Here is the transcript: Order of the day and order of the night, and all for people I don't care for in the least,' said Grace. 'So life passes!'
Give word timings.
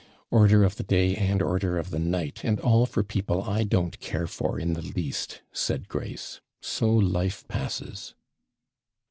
Order 0.31 0.63
of 0.63 0.77
the 0.77 0.83
day 0.83 1.15
and 1.15 1.43
order 1.43 1.77
of 1.77 1.91
the 1.91 1.99
night, 1.99 2.43
and 2.43 2.59
all 2.59 2.87
for 2.87 3.03
people 3.03 3.43
I 3.43 3.63
don't 3.63 3.99
care 3.99 4.25
for 4.25 4.59
in 4.59 4.73
the 4.73 4.81
least,' 4.81 5.41
said 5.53 5.87
Grace. 5.87 6.41
'So 6.59 6.89
life 6.91 7.47
passes!' 7.47 8.15